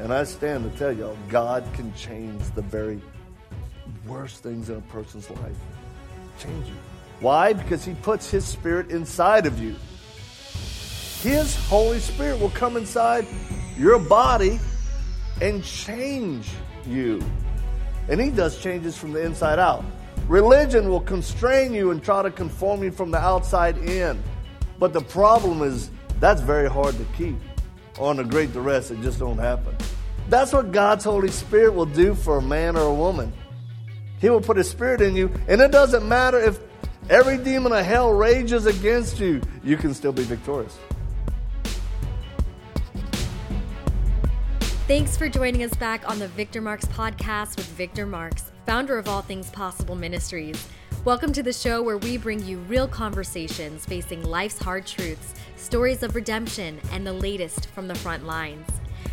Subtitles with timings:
[0.00, 3.02] And I stand to tell y'all, God can change the very
[4.06, 5.56] worst things in a person's life.
[6.38, 6.74] Change you.
[7.20, 7.52] Why?
[7.52, 9.76] Because He puts His Spirit inside of you.
[11.20, 13.26] His Holy Spirit will come inside
[13.76, 14.58] your body
[15.42, 16.48] and change
[16.86, 17.22] you.
[18.08, 19.84] And He does changes from the inside out.
[20.28, 24.22] Religion will constrain you and try to conform you from the outside in.
[24.78, 25.90] But the problem is
[26.20, 27.36] that's very hard to keep.
[28.00, 29.76] On a great duress, it just don't happen.
[30.30, 33.30] That's what God's Holy Spirit will do for a man or a woman.
[34.20, 36.58] He will put His Spirit in you, and it doesn't matter if
[37.10, 40.78] every demon of hell rages against you, you can still be victorious.
[44.88, 49.08] Thanks for joining us back on the Victor Marx podcast with Victor Marx, founder of
[49.08, 50.66] All Things Possible Ministries.
[51.06, 56.02] Welcome to the show where we bring you real conversations facing life's hard truths, stories
[56.02, 58.68] of redemption, and the latest from the front lines.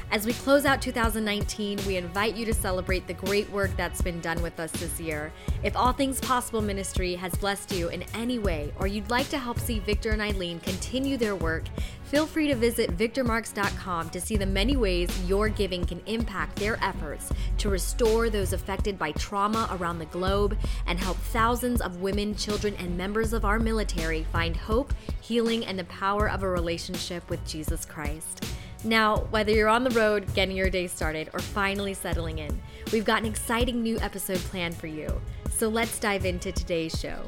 [0.10, 4.22] As we close out 2019, we invite you to celebrate the great work that's been
[4.22, 5.34] done with us this year.
[5.64, 9.38] If All Things Possible Ministry has blessed you in any way, or you'd like to
[9.38, 11.66] help see Victor and Eileen continue their work,
[12.06, 16.82] feel free to visit victormarx.com to see the many ways your giving can impact their
[16.82, 22.34] efforts to restore those affected by trauma around the globe and help thousands of women,
[22.34, 27.30] children, and members of our military find hope, healing, and the power of a relationship
[27.30, 28.46] with Jesus Christ.
[28.84, 32.62] Now, whether you're on the road getting your day started or finally settling in,
[32.92, 35.20] we've got an exciting new episode planned for you.
[35.50, 37.24] So let's dive into today's show.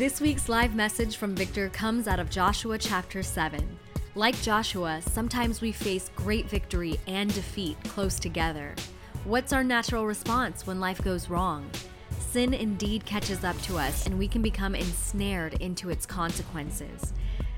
[0.00, 3.78] This week's live message from Victor comes out of Joshua chapter 7.
[4.16, 8.74] Like Joshua, sometimes we face great victory and defeat close together.
[9.24, 11.70] What's our natural response when life goes wrong?
[12.30, 17.12] Sin indeed catches up to us and we can become ensnared into its consequences.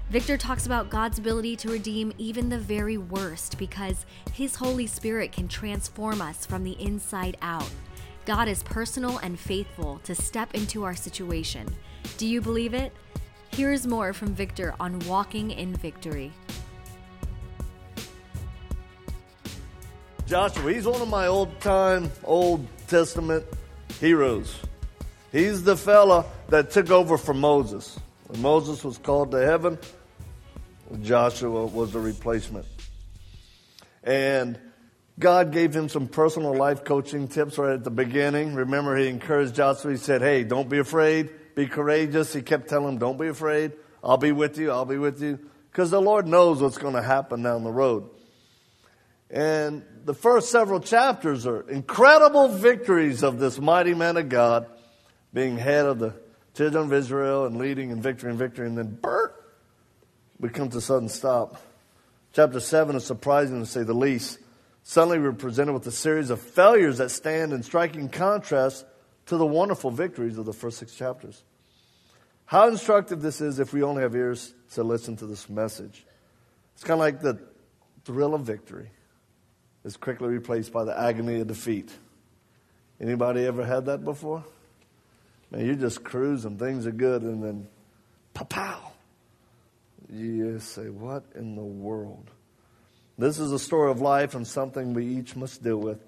[0.08, 5.30] Victor talks about God's ability to redeem even the very worst because His Holy Spirit
[5.30, 7.68] can transform us from the inside out.
[8.24, 11.66] God is personal and faithful to step into our situation.
[12.16, 12.92] Do you believe it?
[13.50, 16.32] Here's more from Victor on walking in victory.
[20.26, 23.44] Joshua, he's one of my old time, Old Testament
[24.02, 24.58] heroes.
[25.30, 27.98] He's the fella that took over for Moses.
[28.26, 29.78] When Moses was called to heaven,
[31.02, 32.66] Joshua was the replacement.
[34.02, 34.58] And
[35.20, 38.56] God gave him some personal life coaching tips right at the beginning.
[38.56, 39.92] Remember, he encouraged Joshua.
[39.92, 41.30] He said, Hey, don't be afraid.
[41.54, 42.32] Be courageous.
[42.32, 43.72] He kept telling him, Don't be afraid.
[44.02, 44.72] I'll be with you.
[44.72, 45.38] I'll be with you.
[45.70, 48.10] Because the Lord knows what's going to happen down the road.
[49.30, 54.66] And the first several chapters are incredible victories of this mighty man of God
[55.32, 56.14] being head of the
[56.54, 58.66] children of Israel and leading in victory and victory.
[58.66, 59.34] And then, Bert,
[60.38, 61.60] we come to a sudden stop.
[62.32, 64.38] Chapter 7 is surprising to say the least.
[64.82, 68.84] Suddenly, we're presented with a series of failures that stand in striking contrast
[69.26, 71.42] to the wonderful victories of the first six chapters.
[72.46, 76.04] How instructive this is if we only have ears to listen to this message.
[76.74, 77.38] It's kind of like the
[78.04, 78.90] thrill of victory
[79.84, 81.90] is quickly replaced by the agony of defeat.
[83.00, 84.44] Anybody ever had that before?
[85.50, 87.66] Man, you're just cruising, things are good, and then
[88.32, 88.92] pow pow.
[90.10, 92.30] You say, What in the world?
[93.18, 95.98] This is a story of life and something we each must deal with.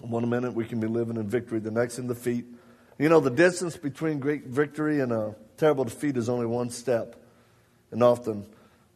[0.00, 2.46] One minute we can be living in victory, the next in defeat.
[2.98, 7.16] You know, the distance between great victory and a terrible defeat is only one step,
[7.90, 8.46] and often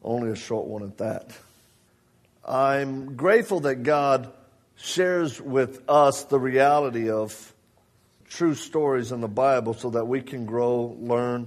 [0.03, 1.33] only a short one at that.
[2.49, 4.33] I'm grateful that God
[4.75, 7.55] shares with us the reality of
[8.31, 11.47] true stories in the Bible so that we can grow, learn,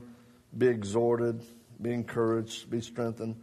[0.56, 1.41] be exhorted,
[1.81, 3.35] be encouraged, be strengthened.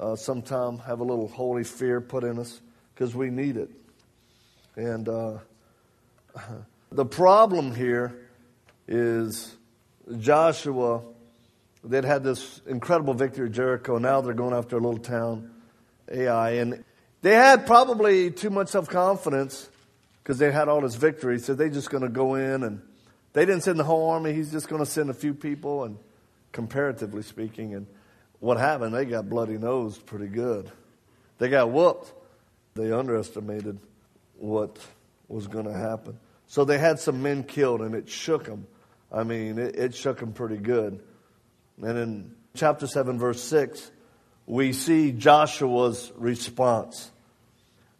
[0.00, 2.62] Uh, Sometimes have a little holy fear put in us
[2.94, 3.68] because we need it.
[4.76, 5.38] And uh,
[6.92, 8.26] the problem here
[8.88, 9.54] is
[10.18, 11.02] Joshua,
[11.84, 13.98] they'd had this incredible victory at Jericho.
[13.98, 15.50] Now they're going after a little town,
[16.10, 16.52] Ai.
[16.52, 16.82] And
[17.22, 19.68] they had probably too much self confidence
[20.22, 21.38] because they had all this victory.
[21.38, 22.82] So they're just going to go in and
[23.32, 24.32] they didn't send the whole army.
[24.32, 25.84] He's just going to send a few people.
[25.84, 25.98] And
[26.52, 27.86] comparatively speaking, and
[28.40, 28.94] what happened?
[28.94, 30.70] They got bloody nosed pretty good.
[31.38, 32.12] They got whooped.
[32.74, 33.78] They underestimated
[34.38, 34.78] what
[35.28, 36.18] was going to happen.
[36.46, 38.66] So they had some men killed, and it shook them.
[39.10, 41.02] I mean, it, it shook them pretty good.
[41.82, 43.90] And in chapter 7, verse 6,
[44.46, 47.10] we see Joshua's response.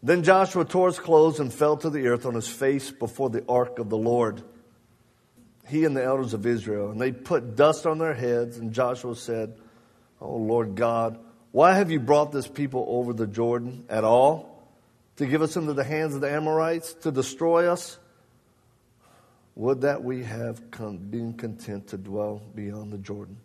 [0.02, 3.44] Then Joshua tore his clothes and fell to the earth on his face before the
[3.48, 4.42] ark of the Lord.
[5.68, 9.14] He and the elders of Israel, and they put dust on their heads, and Joshua
[9.14, 9.54] said,
[10.20, 11.18] Oh Lord God,
[11.52, 14.66] Why have you brought this people over the Jordan at all?
[15.16, 16.94] To give us into the hands of the Amorites?
[17.02, 17.98] To destroy us?
[19.54, 23.36] Would that we have been content to dwell beyond the Jordan.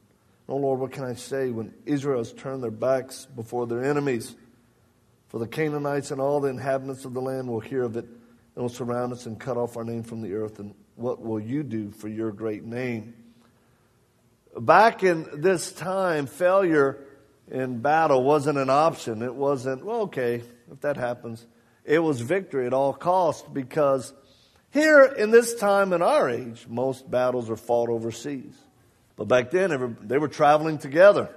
[0.50, 4.36] Oh Lord, what can I say when Israel has turned their backs before their enemies?
[5.28, 8.64] For the Canaanites and all the inhabitants of the land will hear of it and
[8.64, 10.60] will surround us and cut off our name from the earth.
[10.60, 13.14] And what will you do for your great name?
[14.58, 17.04] Back in this time, failure
[17.52, 19.22] in battle wasn't an option.
[19.22, 21.46] It wasn't, well, okay, if that happens.
[21.84, 24.14] It was victory at all costs because
[24.72, 28.56] here in this time in our age, most battles are fought overseas.
[29.18, 31.30] But back then, they were traveling together.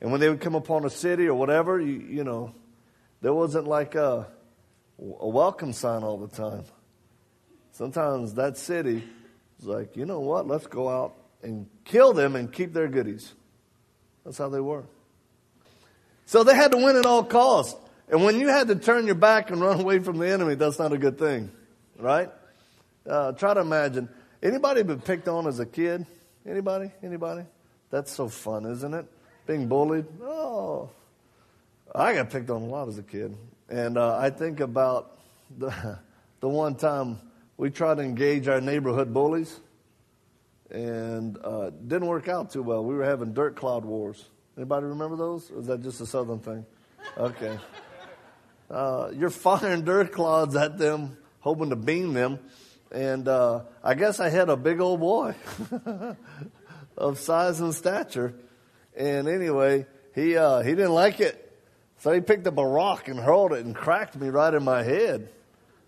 [0.00, 2.54] And when they would come upon a city or whatever, you, you know,
[3.20, 4.28] there wasn't like a,
[4.98, 6.64] a welcome sign all the time.
[7.72, 9.02] Sometimes that city
[9.58, 13.32] was like, you know what, let's go out and kill them and keep their goodies.
[14.24, 14.84] That's how they were.
[16.26, 17.80] So they had to win at all costs.
[18.10, 20.78] And when you had to turn your back and run away from the enemy, that's
[20.78, 21.50] not a good thing,
[21.98, 22.28] right?
[23.08, 24.08] Uh, try to imagine.
[24.42, 26.06] Anybody been picked on as a kid?
[26.48, 26.90] Anybody?
[27.02, 27.42] Anybody?
[27.90, 29.06] That's so fun, isn't it?
[29.46, 30.06] Being bullied.
[30.22, 30.88] Oh,
[31.94, 33.36] I got picked on a lot as a kid,
[33.68, 35.18] and uh, I think about
[35.58, 35.98] the
[36.40, 37.18] the one time
[37.58, 39.60] we tried to engage our neighborhood bullies,
[40.70, 42.82] and uh, didn't work out too well.
[42.82, 44.24] We were having dirt cloud wars.
[44.56, 45.50] Anybody remember those?
[45.50, 46.64] Or is that just a southern thing?
[47.16, 47.58] Okay.
[48.70, 52.38] Uh, you're firing dirt clouds at them, hoping to beam them.
[52.90, 55.34] And uh, I guess I had a big old boy
[56.96, 58.34] of size and stature.
[58.96, 61.52] And anyway, he uh, he didn't like it,
[61.98, 64.82] so he picked up a rock and hurled it and cracked me right in my
[64.82, 65.28] head,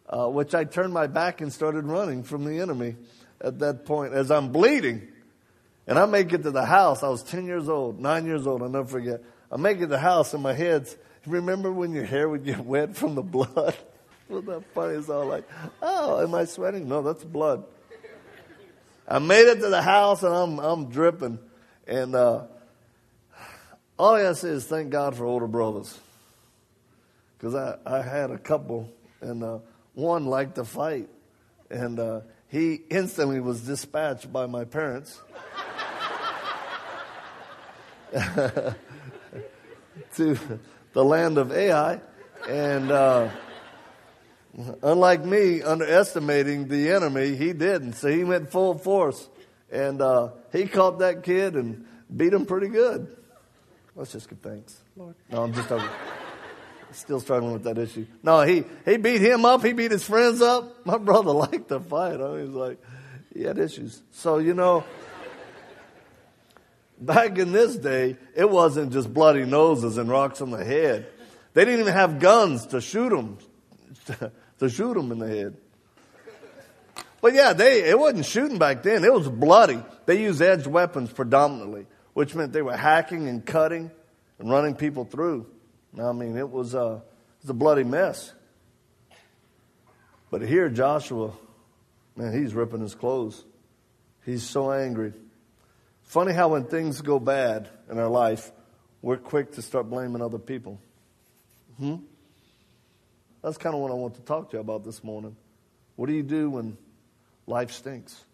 [0.08, 2.96] uh, which I turned my back and started running from the enemy.
[3.42, 5.08] At that point, as I'm bleeding,
[5.86, 7.02] and I make it to the house.
[7.02, 9.22] I was 10 years old, 9 years old, I'll never forget.
[9.50, 10.96] I make it to the house and my head's,
[11.26, 13.74] remember when your hair would get wet from the blood?
[14.30, 14.94] Wasn't that funny?
[14.94, 15.44] It's all like,
[15.82, 16.88] oh, am I sweating?
[16.88, 17.64] No, that's blood.
[19.08, 21.40] I made it to the house and I'm, I'm dripping.
[21.88, 22.44] And uh,
[23.98, 25.98] all I say is thank God for older brothers.
[27.36, 28.88] Because I, I had a couple,
[29.20, 29.58] and uh,
[29.94, 31.08] one liked to fight.
[31.68, 35.20] And uh, he instantly was dispatched by my parents.
[40.16, 40.38] to
[40.92, 42.00] the land of Ai.
[42.48, 43.30] And uh,
[44.82, 47.94] unlike me underestimating the enemy, he didn't.
[47.94, 49.28] So he went full force.
[49.70, 53.16] And uh, he caught that kid and beat him pretty good.
[53.94, 54.80] Let's just give thanks.
[54.96, 55.14] Lord.
[55.30, 55.88] No, I'm just talking.
[56.92, 58.06] Still struggling with that issue.
[58.22, 59.64] No, he, he beat him up.
[59.64, 60.84] He beat his friends up.
[60.84, 62.20] My brother liked to fight.
[62.20, 62.78] I mean, he's like,
[63.32, 64.02] he had issues.
[64.10, 64.84] So, you know,
[67.00, 71.06] back in this day, it wasn't just bloody noses and rocks on the head.
[71.54, 73.38] They didn't even have guns to shoot them,
[74.60, 75.56] to shoot them in the head.
[77.20, 79.04] But yeah, they, it wasn't shooting back then.
[79.04, 79.82] It was bloody.
[80.06, 83.90] They used edged weapons predominantly, which meant they were hacking and cutting
[84.38, 85.46] and running people through.
[86.00, 88.32] I mean, it was, a, it was a bloody mess.
[90.30, 91.32] But here, Joshua,
[92.16, 93.44] man, he's ripping his clothes.
[94.24, 95.12] He's so angry.
[96.04, 98.50] Funny how when things go bad in our life,
[99.02, 100.80] we're quick to start blaming other people.
[101.78, 101.96] Hmm?
[103.42, 105.36] That's kind of what I want to talk to you about this morning.
[105.96, 106.76] What do you do when
[107.46, 108.24] life stinks?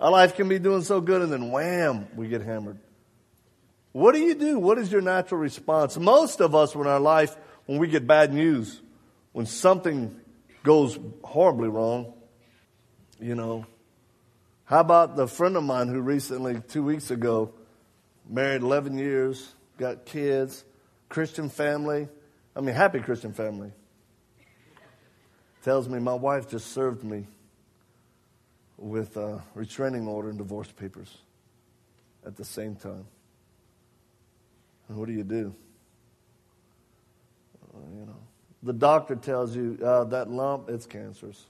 [0.00, 2.78] Our life can be doing so good and then wham, we get hammered.
[3.92, 4.58] What do you do?
[4.58, 5.96] What is your natural response?
[5.96, 8.80] Most of us when our life, when we get bad news,
[9.32, 10.18] when something
[10.62, 12.12] goes horribly wrong,
[13.20, 13.66] you know,
[14.64, 17.52] how about the friend of mine who recently, two weeks ago,
[18.28, 20.64] married 11 years, got kids,
[21.08, 22.08] Christian family?
[22.56, 23.72] I mean, happy Christian family.
[25.62, 27.26] Tells me my wife just served me
[28.76, 31.16] with a restraining order and divorce papers
[32.26, 33.06] at the same time.
[34.88, 35.54] And what do you do?
[37.72, 38.18] Uh, you know,
[38.64, 41.46] the doctor tells you uh, that lump, it's cancerous.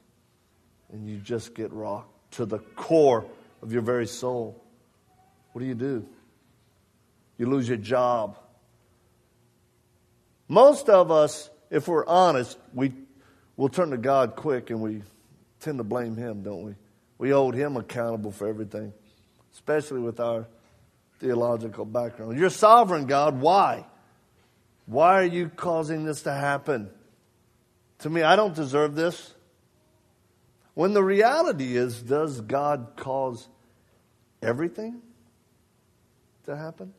[0.92, 3.24] And you just get rocked to the core
[3.62, 4.62] of your very soul.
[5.52, 6.06] What do you do?
[7.38, 8.36] You lose your job.
[10.48, 12.92] Most of us, if we're honest, we
[13.56, 15.02] will turn to God quick and we
[15.60, 16.74] tend to blame Him, don't we?
[17.18, 18.92] We hold Him accountable for everything,
[19.52, 20.46] especially with our
[21.20, 22.38] theological background.
[22.38, 23.40] You're sovereign, God.
[23.40, 23.86] Why?
[24.86, 26.90] Why are you causing this to happen?
[28.00, 29.34] To me, I don't deserve this.
[30.74, 33.46] When the reality is, does God cause
[34.42, 35.00] everything
[36.46, 36.94] to happen?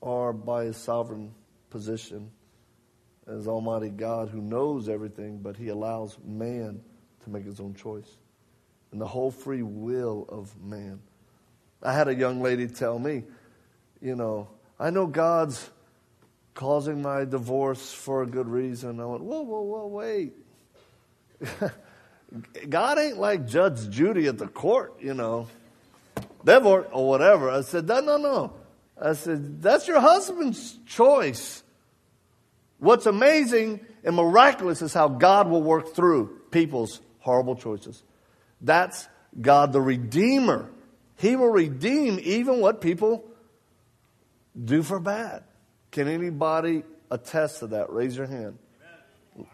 [0.00, 1.32] Or by his sovereign
[1.70, 2.30] position
[3.30, 6.80] as Almighty God who knows everything, but he allows man
[7.24, 8.16] to make his own choice.
[8.92, 11.00] And the whole free will of man.
[11.82, 13.24] I had a young lady tell me,
[14.02, 15.70] you know, I know God's
[16.54, 19.00] causing my divorce for a good reason.
[19.00, 20.32] I went, whoa, whoa, whoa, wait.
[22.68, 25.48] God ain't like Judge Judy at the court, you know,
[26.44, 27.50] divorce or whatever.
[27.50, 28.52] I said, no, no, no.
[29.00, 31.62] I said, that's your husband's choice.
[32.80, 38.02] What's amazing and miraculous is how God will work through people's horrible choices.
[38.60, 39.06] That's
[39.40, 40.70] God the Redeemer.
[41.16, 43.24] He will redeem even what people
[44.62, 45.44] do for bad.
[45.90, 47.90] Can anybody attest to that?
[47.92, 48.58] Raise your hand.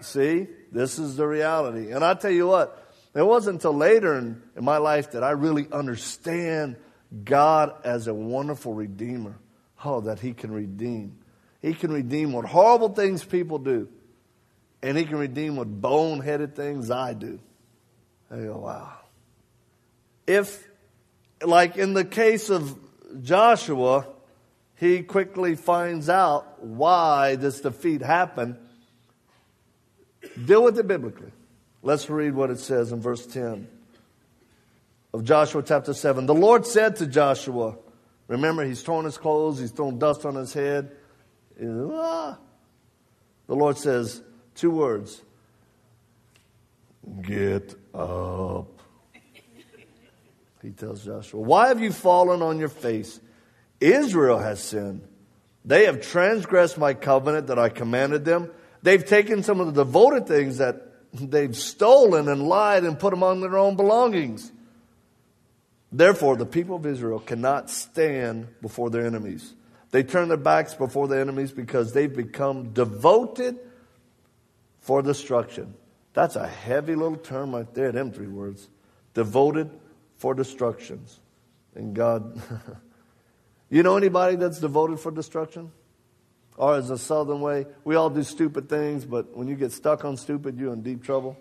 [0.00, 1.90] See, this is the reality.
[1.90, 2.83] And I tell you what,
[3.14, 6.76] it wasn't until later in, in my life that I really understand
[7.25, 9.37] God as a wonderful redeemer.
[9.85, 11.18] Oh, that He can redeem.
[11.66, 13.88] He can redeem what horrible things people do.
[14.82, 17.40] And He can redeem what boneheaded things I do.
[18.30, 18.92] I go, oh, wow.
[20.28, 20.64] If,
[21.44, 22.78] like in the case of
[23.20, 24.06] Joshua,
[24.76, 28.58] he quickly finds out why this defeat happened,
[30.44, 31.32] deal with it biblically.
[31.82, 33.66] Let's read what it says in verse 10
[35.12, 36.26] of Joshua chapter 7.
[36.26, 37.76] The Lord said to Joshua,
[38.28, 40.92] remember, he's torn his clothes, he's thrown dust on his head.
[41.58, 42.36] The
[43.48, 44.22] Lord says
[44.54, 45.22] two words
[47.22, 48.80] Get up.
[50.62, 53.20] He tells Joshua, Why have you fallen on your face?
[53.80, 55.06] Israel has sinned.
[55.64, 58.50] They have transgressed my covenant that I commanded them.
[58.82, 63.40] They've taken some of the devoted things that they've stolen and lied and put among
[63.40, 64.50] their own belongings.
[65.92, 69.54] Therefore, the people of Israel cannot stand before their enemies.
[69.97, 73.59] They turn their backs before the enemies because they've become devoted
[74.79, 75.73] for destruction.
[76.12, 78.69] That's a heavy little term right there, them three words.
[79.15, 79.71] Devoted
[80.19, 81.19] for destructions.
[81.75, 82.38] And God,
[83.71, 85.73] you know anybody that's devoted for destruction?
[86.59, 90.05] Or as a southern way, we all do stupid things, but when you get stuck
[90.05, 91.38] on stupid, you're in deep trouble.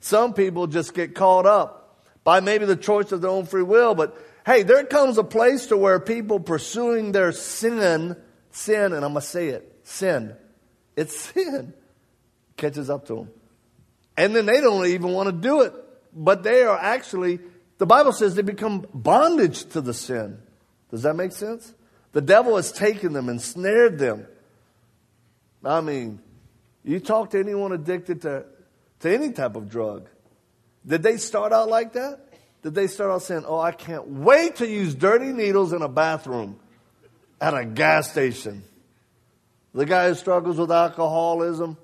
[0.00, 3.94] Some people just get caught up by maybe the choice of their own free will,
[3.94, 4.16] but
[4.50, 8.16] hey, there comes a place to where people pursuing their sin,
[8.50, 10.34] sin, and I'm going to say it, sin.
[10.96, 11.72] It's sin.
[12.56, 13.30] Catches up to them.
[14.16, 15.72] And then they don't even want to do it.
[16.12, 17.38] But they are actually,
[17.78, 20.42] the Bible says they become bondage to the sin.
[20.90, 21.72] Does that make sense?
[22.12, 24.26] The devil has taken them and snared them.
[25.64, 26.20] I mean,
[26.82, 28.46] you talk to anyone addicted to,
[29.00, 30.08] to any type of drug.
[30.84, 32.29] Did they start out like that?
[32.62, 35.88] Did they start out saying, Oh, I can't wait to use dirty needles in a
[35.88, 36.58] bathroom
[37.40, 38.64] at a gas station?
[39.72, 41.78] The guy who struggles with alcoholism,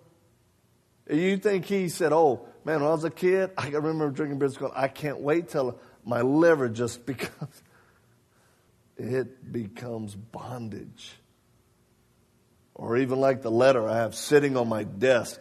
[1.09, 4.49] you think he said, Oh, man, when I was a kid, I remember drinking beer
[4.49, 7.63] going, I can't wait till my liver just becomes
[8.97, 11.15] it becomes bondage.
[12.75, 15.41] Or even like the letter I have sitting on my desk,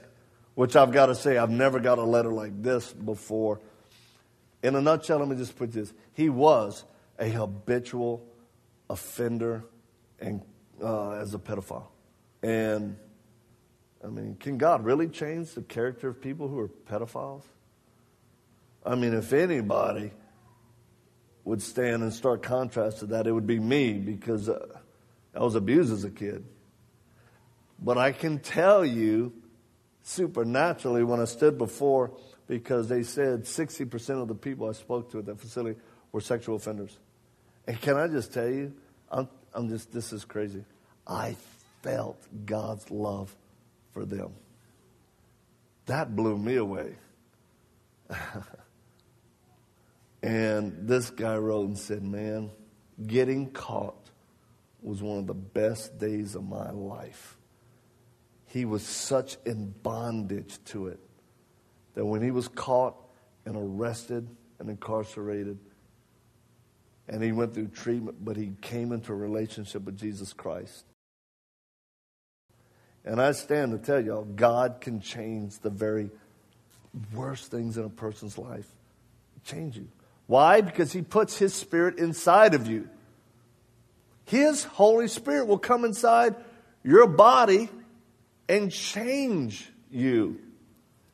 [0.56, 3.60] which I've got to say, I've never got a letter like this before.
[4.66, 5.94] In a nutshell, let me just put this.
[6.14, 6.86] He was
[7.20, 8.26] a habitual
[8.90, 9.64] offender
[10.20, 10.42] and
[10.82, 11.86] uh, as a pedophile.
[12.42, 12.98] And
[14.04, 17.44] I mean, can God really change the character of people who are pedophiles?
[18.84, 20.10] I mean, if anybody
[21.44, 24.80] would stand and start contrast to that, it would be me because uh,
[25.36, 26.44] I was abused as a kid.
[27.78, 29.32] But I can tell you
[30.02, 32.18] supernaturally when I stood before,
[32.48, 35.80] because they said 60% of the people I spoke to at that facility
[36.12, 36.98] were sexual offenders.
[37.68, 38.74] And can I just tell you,
[39.12, 40.64] I'm, I'm just, this is crazy.
[41.08, 41.36] I
[41.82, 43.36] felt God's love
[43.94, 44.34] for them.
[45.88, 46.96] That blew me away.
[50.26, 52.50] And this guy wrote and said, Man,
[53.06, 54.10] getting caught
[54.82, 57.38] was one of the best days of my life.
[58.48, 61.00] He was such in bondage to it
[61.96, 62.96] that when he was caught
[63.46, 64.28] and arrested
[64.60, 65.58] and incarcerated,
[67.08, 70.86] and he went through treatment, but he came into a relationship with Jesus Christ.
[73.04, 76.10] And I stand to tell y'all, God can change the very
[77.14, 78.68] worst things in a person's life.
[79.44, 79.88] Change you.
[80.26, 80.62] Why?
[80.62, 82.90] Because He puts His Spirit inside of you.
[84.26, 86.36] His Holy Spirit will come inside
[86.84, 87.70] your body
[88.50, 90.40] and change you.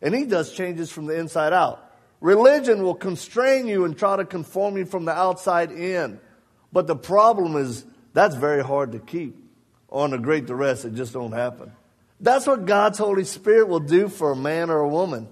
[0.01, 1.91] And He does changes from the inside out.
[2.19, 6.19] Religion will constrain you and try to conform you from the outside in.
[6.71, 9.37] But the problem is That's very hard to keep.
[9.89, 11.71] On a great duress, it just don't happen.
[12.19, 15.27] That's what God's Holy Spirit will do for a man or a woman.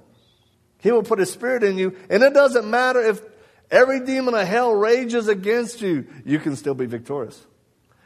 [0.79, 3.21] He will put His Spirit in you, and it doesn't matter if
[3.69, 7.45] every demon of hell rages against you, you can still be victorious.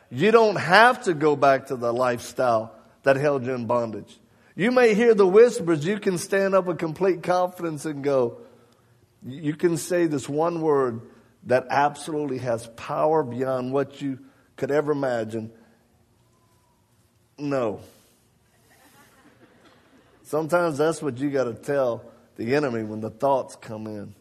[0.10, 4.20] You don't have to go back to the lifestyle that held you in bondage.
[4.56, 5.86] You may hear the whispers.
[5.86, 8.38] You can stand up with complete confidence and go,
[9.26, 11.02] you can say this one word
[11.46, 14.20] that absolutely has power beyond what you
[14.58, 15.52] could ever imagine.
[17.38, 17.80] No.
[20.24, 22.04] Sometimes that's what you got to tell
[22.38, 24.14] the enemy when the thoughts come in.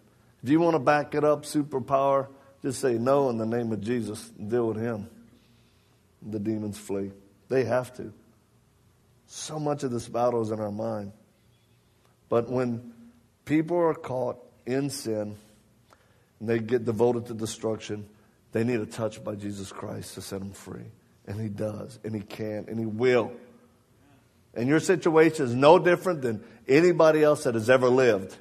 [0.43, 2.29] If you want to back it up, superpower,
[2.63, 5.09] just say no in the name of Jesus and deal with him.
[6.23, 7.13] The demons flee.
[7.49, 8.13] They have to.
[9.35, 11.11] So much of this battle is in our mind.
[12.29, 12.93] But when
[13.47, 14.37] people are caught
[14.67, 15.37] in sin
[16.39, 18.07] and they get devoted to destruction,
[18.53, 20.85] they need a touch by Jesus Christ to set them free.
[21.27, 23.33] And He does, and He can, and He will.
[24.53, 28.37] And your situation is no different than anybody else that has ever lived.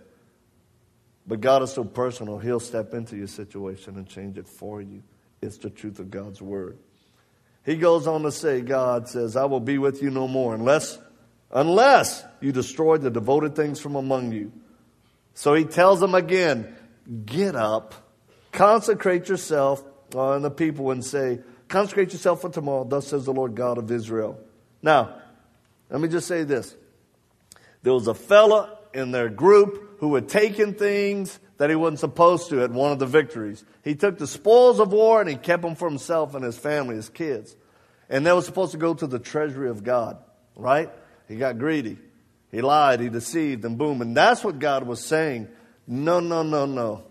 [1.25, 5.03] But God is so personal, He'll step into your situation and change it for you.
[5.41, 6.77] It's the truth of God's Word.
[7.65, 10.97] He goes on to say, God says, I will be with you no more unless,
[11.51, 14.51] unless you destroy the devoted things from among you.
[15.33, 16.75] So he tells them again,
[17.25, 17.93] get up,
[18.51, 19.83] consecrate yourself,
[20.15, 23.77] uh, and the people and say, consecrate yourself for tomorrow, thus says the Lord God
[23.77, 24.39] of Israel.
[24.81, 25.15] Now,
[25.89, 26.75] let me just say this.
[27.83, 32.49] There was a fella in their group who had taken things that he wasn't supposed
[32.49, 33.63] to at one of the victories.
[33.83, 36.95] He took the spoils of war and he kept them for himself and his family,
[36.95, 37.55] his kids.
[38.09, 40.17] And they were supposed to go to the treasury of God,
[40.55, 40.89] right?
[41.27, 41.99] He got greedy.
[42.49, 44.01] He lied, he deceived, and boom.
[44.01, 45.49] And that's what God was saying.
[45.85, 47.03] No, no, no, no.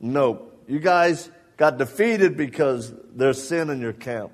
[0.00, 0.48] No.
[0.66, 4.32] You guys got defeated because there's sin in your camp.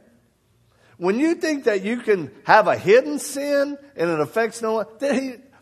[0.96, 4.86] When you think that you can have a hidden sin and it affects no one,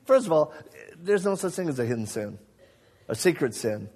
[0.04, 0.54] first of all,
[0.97, 2.38] there's no such thing as a hidden sin
[3.10, 3.88] a secret sin.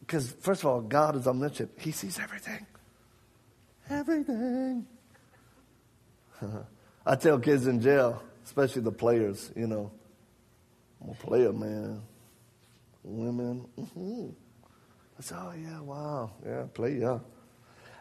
[0.00, 2.66] Because, first of all, God is omniscient, He sees everything.
[3.88, 4.86] Everything.
[7.06, 9.90] I tell kids in jail, especially the players, you know,
[11.00, 12.02] I'm a player, man.
[13.04, 14.26] Women, mm-hmm.
[15.18, 17.20] I say, oh, yeah, wow, yeah, play, yeah.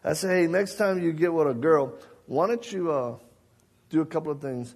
[0.04, 1.94] I say, hey, next time you get with a girl,
[2.26, 3.16] why don't you uh,
[3.90, 4.74] do a couple of things?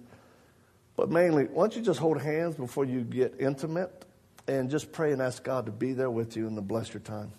[0.96, 4.06] But mainly, why don't you just hold hands before you get intimate?
[4.46, 7.00] And just pray and ask God to be there with you and to bless your
[7.00, 7.32] time.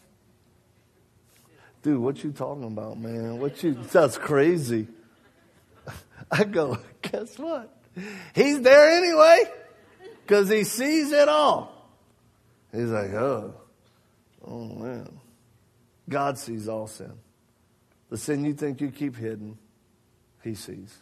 [1.82, 3.40] Dude, what you talking about, man?
[3.40, 4.88] What you that's crazy.
[6.32, 7.76] I go, guess what?
[8.34, 9.44] He's there anyway,
[10.22, 11.90] because he sees it all.
[12.72, 13.54] He's like, oh,
[14.46, 15.20] oh man.
[16.10, 17.14] God sees all sin.
[18.10, 19.58] The sin you think you keep hidden,
[20.44, 20.98] he sees.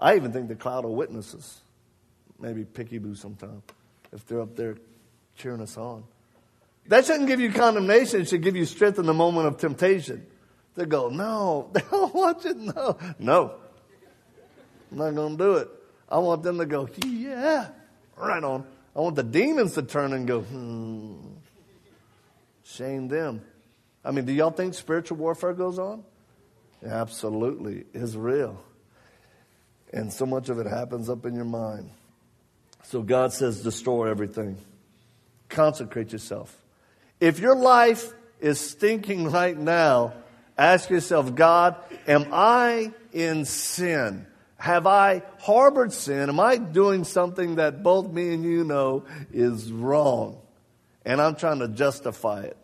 [0.00, 1.60] I even think the cloud of witnesses
[2.38, 3.62] maybe picky boo sometime
[4.12, 4.76] if they're up there
[5.36, 6.04] cheering us on.
[6.88, 8.22] That shouldn't give you condemnation.
[8.22, 10.26] It should give you strength in the moment of temptation.
[10.76, 12.54] to go, no, they don't want you.
[12.54, 13.54] No, no.
[14.92, 15.68] I'm not going to do it.
[16.08, 17.68] I want them to go, yeah,
[18.16, 18.66] right on.
[18.94, 21.14] I want the demons to turn and go, hmm.
[22.64, 23.42] Shame them.
[24.04, 26.04] I mean, do y'all think spiritual warfare goes on?
[26.84, 27.84] Absolutely.
[27.92, 28.62] It's real.
[29.92, 31.90] And so much of it happens up in your mind.
[32.84, 34.58] So God says, destroy everything
[35.54, 36.54] consecrate yourself.
[37.20, 40.12] If your life is stinking right now,
[40.58, 44.26] ask yourself, God, am I in sin?
[44.58, 46.28] Have I harbored sin?
[46.28, 50.38] Am I doing something that both me and you know is wrong?
[51.04, 52.56] And I'm trying to justify it.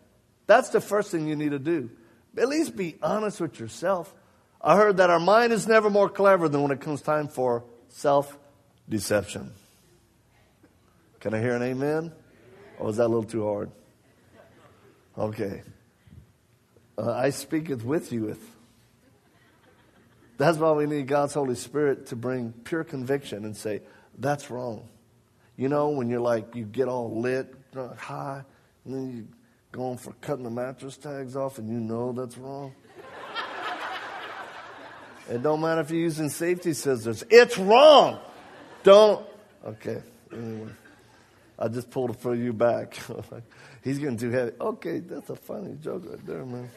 [0.47, 1.89] That's the first thing you need to do.
[2.37, 4.13] At least be honest with yourself.
[4.61, 7.63] I heard that our mind is never more clever than when it comes time for
[7.89, 8.37] self
[8.87, 9.51] deception.
[11.19, 12.11] Can I hear an amen?
[12.81, 13.71] Was that a little too hard?
[15.17, 15.61] Okay.
[16.97, 18.55] Uh, I speaketh with you with.
[20.37, 23.81] That's why we need God's Holy Spirit to bring pure conviction and say,
[24.17, 24.87] that's wrong.
[25.55, 27.53] You know, when you're like, you get all lit,
[27.97, 28.43] high,
[28.85, 29.27] and then you
[29.71, 32.73] going for cutting the mattress tags off and you know that's wrong.
[35.29, 37.23] it don't matter if you're using safety scissors.
[37.29, 38.19] It's wrong.
[38.83, 39.25] Don't.
[39.65, 40.01] Okay.
[40.33, 40.71] Anyway.
[41.61, 42.97] I just pulled it for you back.
[43.83, 44.53] He's getting too heavy.
[44.59, 46.71] Okay, that's a funny joke right there, man.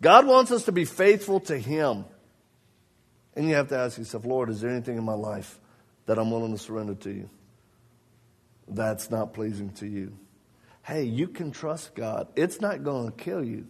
[0.00, 2.04] God wants us to be faithful to Him.
[3.34, 5.58] And you have to ask yourself, Lord, is there anything in my life
[6.06, 7.28] that I'm willing to surrender to you
[8.68, 10.16] that's not pleasing to you?
[10.82, 12.28] Hey, you can trust God.
[12.36, 13.66] It's not going to kill you.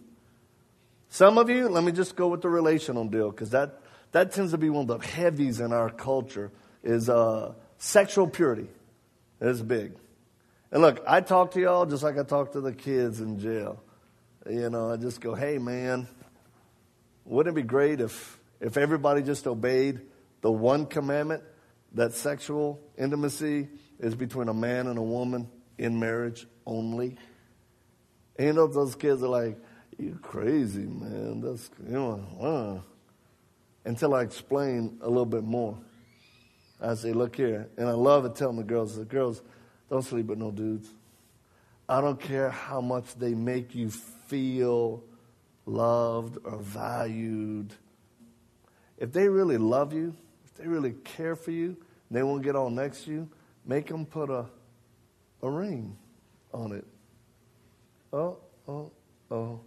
[1.09, 4.51] Some of you, let me just go with the relational deal because that, that tends
[4.51, 6.51] to be one of the heavies in our culture
[6.83, 8.67] is uh, sexual purity.
[9.41, 9.95] It's big.
[10.71, 13.83] And look, I talk to y'all just like I talk to the kids in jail.
[14.49, 16.07] You know, I just go, hey, man,
[17.25, 20.01] wouldn't it be great if, if everybody just obeyed
[20.41, 21.43] the one commandment
[21.93, 23.67] that sexual intimacy
[23.99, 27.17] is between a man and a woman in marriage only?
[28.37, 29.57] And you know, those kids are like,
[29.97, 31.41] you crazy, man.
[31.41, 33.87] That's, you know, uh.
[33.87, 35.77] until I explain a little bit more.
[36.81, 37.69] I say, look here.
[37.77, 39.41] And I love it telling the girls, the girls,
[39.89, 40.89] don't sleep with no dudes.
[41.87, 45.03] I don't care how much they make you feel
[45.65, 47.73] loved or valued.
[48.97, 50.15] If they really love you,
[50.45, 51.77] if they really care for you,
[52.09, 53.29] they won't get all next to you,
[53.65, 54.45] make them put a,
[55.41, 55.97] a ring
[56.53, 56.85] on it.
[58.13, 58.91] Oh, oh,
[59.29, 59.59] oh.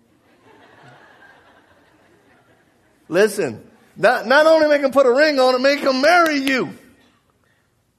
[3.08, 6.76] Listen, not, not only make them put a ring on it, make them marry you.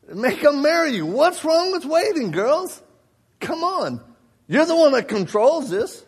[0.08, 1.06] Make them marry you.
[1.06, 2.82] What's wrong with waiting, girls?
[3.39, 4.02] Come on.
[4.48, 6.06] You're the one that controls this.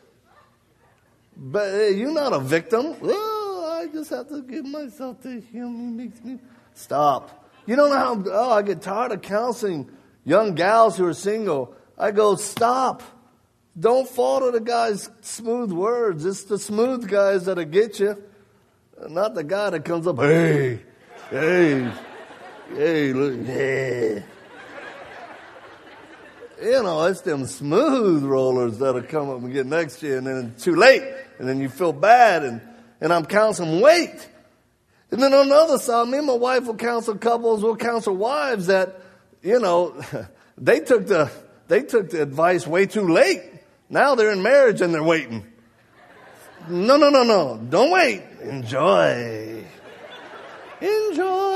[1.35, 2.95] But you're not a victim.
[3.01, 5.41] Oh, I just have to give myself to him.
[5.51, 6.39] He makes me.
[6.73, 7.51] Stop.
[7.65, 8.23] You don't know how.
[8.31, 9.89] Oh, I get tired of counseling
[10.23, 11.75] young gals who are single.
[11.97, 13.01] I go, stop.
[13.79, 16.25] Don't fall to the guy's smooth words.
[16.25, 18.21] It's the smooth guys that'll get you,
[19.07, 20.81] not the guy that comes up, hey,
[21.29, 21.91] hey,
[22.75, 24.23] hey, look, hey.
[26.61, 30.25] You know, it's them smooth rollers that'll come up and get next to you, and
[30.25, 31.03] then it's too late,
[31.37, 32.61] and then you feel bad, and,
[32.99, 34.27] and I'm counseling, wait.
[35.11, 38.15] And then on the other side, me and my wife will counsel couples, we'll counsel
[38.15, 39.01] wives that,
[39.41, 40.01] you know,
[40.57, 41.31] they took the,
[41.67, 43.41] they took the advice way too late.
[43.89, 45.45] Now they're in marriage and they're waiting.
[46.67, 47.57] No, no, no, no.
[47.69, 48.23] Don't wait.
[48.41, 49.63] Enjoy.
[50.81, 51.46] Enjoy.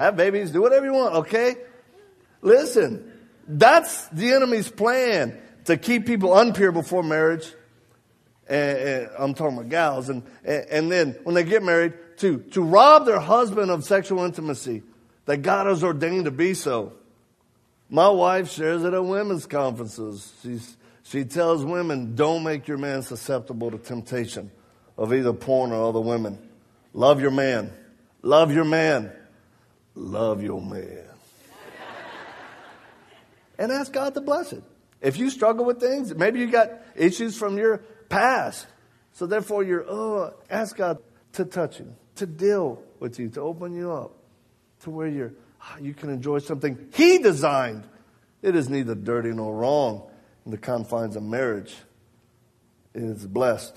[0.00, 0.50] Have babies.
[0.50, 1.56] Do whatever you want, okay?
[2.40, 3.12] Listen,
[3.46, 7.46] that's the enemy's plan to keep people unpure before marriage.
[8.48, 10.08] And, and I'm talking about gals.
[10.08, 14.82] And, and then when they get married, to, to rob their husband of sexual intimacy
[15.26, 16.94] that God has ordained to be so.
[17.90, 20.32] My wife shares it at women's conferences.
[20.42, 24.50] She's, she tells women, don't make your man susceptible to temptation
[24.96, 26.38] of either porn or other women.
[26.94, 27.70] Love your man.
[28.22, 29.12] Love your man.
[29.94, 31.04] Love your man.
[33.58, 34.62] and ask God to bless it.
[35.00, 38.66] If you struggle with things, maybe you got issues from your past.
[39.12, 40.98] So therefore you're, oh, ask God
[41.32, 44.12] to touch you, to deal with you, to open you up
[44.80, 47.84] to where you're, ah, you can enjoy something He designed.
[48.42, 50.10] It is neither dirty nor wrong
[50.44, 51.74] in the confines of marriage.
[52.94, 53.76] It is blessed.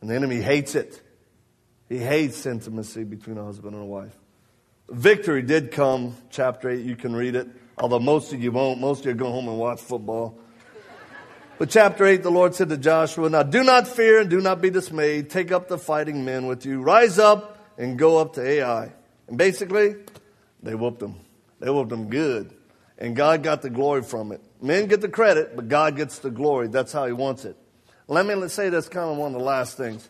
[0.00, 1.00] And the enemy hates it.
[1.88, 4.14] He hates intimacy between a husband and a wife.
[4.88, 7.48] Victory did come, chapter 8, you can read it.
[7.76, 8.80] Although most of you won't.
[8.80, 10.38] Most of you go home and watch football.
[11.58, 14.60] But chapter 8, the Lord said to Joshua, Now do not fear and do not
[14.60, 15.28] be dismayed.
[15.28, 16.80] Take up the fighting men with you.
[16.80, 18.92] Rise up and go up to Ai.
[19.26, 19.96] And basically,
[20.62, 21.16] they whooped them.
[21.60, 22.52] They whooped them good.
[22.96, 24.40] And God got the glory from it.
[24.60, 26.68] Men get the credit, but God gets the glory.
[26.68, 27.56] That's how He wants it.
[28.06, 30.08] Let me say that's kind of one of the last things.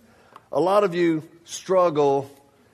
[0.53, 2.31] A lot of you struggle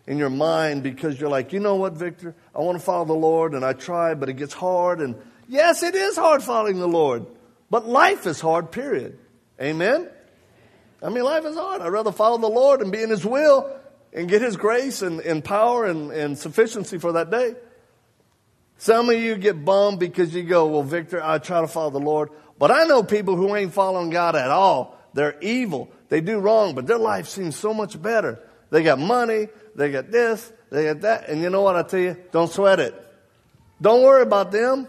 [0.06, 2.34] in your mind because you're like, you know what, Victor?
[2.54, 5.00] I want to follow the Lord and I try, but it gets hard.
[5.00, 5.16] And
[5.48, 7.26] yes, it is hard following the Lord,
[7.70, 9.18] but life is hard, period.
[9.60, 10.08] Amen?
[11.02, 11.82] I mean, life is hard.
[11.82, 13.70] I'd rather follow the Lord and be in His will
[14.12, 17.54] and get His grace and, and power and, and sufficiency for that day.
[18.78, 22.00] Some of you get bummed because you go, well, Victor, I try to follow the
[22.00, 22.30] Lord.
[22.58, 24.98] But I know people who ain't following God at all.
[25.12, 25.90] They're evil.
[26.08, 28.40] They do wrong, but their life seems so much better.
[28.70, 29.48] They got money.
[29.74, 30.52] They got this.
[30.70, 31.28] They got that.
[31.28, 32.16] And you know what I tell you?
[32.32, 32.94] Don't sweat it.
[33.80, 34.88] Don't worry about them.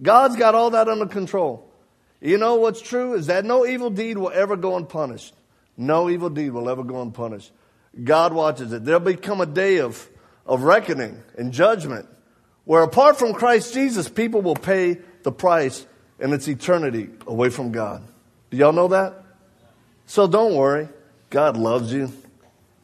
[0.00, 1.68] God's got all that under control.
[2.20, 5.34] You know what's true is that no evil deed will ever go unpunished.
[5.76, 7.52] No evil deed will ever go unpunished.
[8.02, 8.84] God watches it.
[8.84, 10.08] There'll become a day of,
[10.46, 12.08] of reckoning and judgment
[12.64, 15.86] where apart from Christ Jesus, people will pay the price
[16.20, 18.04] and it's eternity away from God.
[18.50, 19.24] Do y'all know that?
[20.06, 20.88] So don't worry.
[21.30, 22.12] God loves you.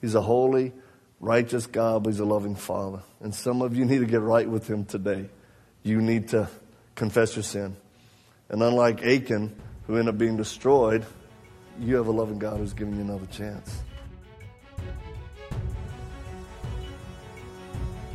[0.05, 0.75] He's a holy,
[1.19, 3.01] righteous God, but He's a loving Father.
[3.21, 5.31] And some of you need to get right with Him today.
[5.83, 6.51] You need to
[6.95, 7.75] confess your sin.
[8.51, 11.07] And unlike Achan, who ended up being destroyed,
[11.81, 13.79] you have a loving God who's giving you another chance.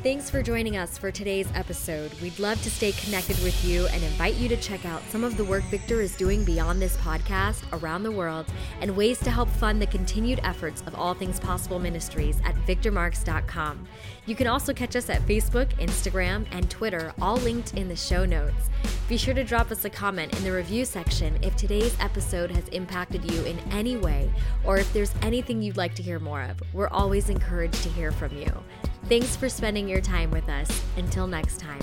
[0.01, 2.13] Thanks for joining us for today's episode.
[2.21, 5.35] We'd love to stay connected with you and invite you to check out some of
[5.35, 8.45] the work Victor is doing beyond this podcast around the world
[8.79, 13.85] and ways to help fund the continued efforts of All Things Possible Ministries at victormarx.com.
[14.25, 18.23] You can also catch us at Facebook, Instagram, and Twitter, all linked in the show
[18.23, 18.69] notes.
[19.09, 22.69] Be sure to drop us a comment in the review section if today's episode has
[22.69, 24.31] impacted you in any way
[24.63, 26.57] or if there's anything you'd like to hear more of.
[26.71, 28.49] We're always encouraged to hear from you.
[29.05, 30.69] Thanks for spending your time with us.
[30.97, 31.81] Until next time.